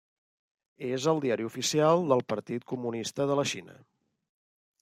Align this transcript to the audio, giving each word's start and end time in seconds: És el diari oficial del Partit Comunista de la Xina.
És 0.87 1.05
el 1.11 1.21
diari 1.25 1.45
oficial 1.51 2.07
del 2.13 2.25
Partit 2.33 2.67
Comunista 2.75 3.31
de 3.33 3.37
la 3.41 3.47
Xina. 3.55 3.81